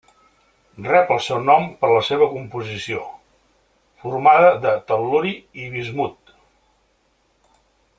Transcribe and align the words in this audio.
Rep 0.85 1.11
el 1.15 1.19
seu 1.25 1.41
nom 1.49 1.67
per 1.83 1.91
la 1.91 1.99
seva 2.07 2.29
composició, 2.33 3.03
formada 4.07 4.51
de 4.67 4.75
tel·luri 4.93 5.39
i 5.67 5.71
bismut. 5.79 6.37